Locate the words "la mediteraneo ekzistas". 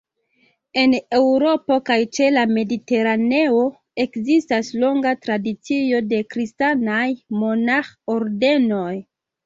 2.37-4.73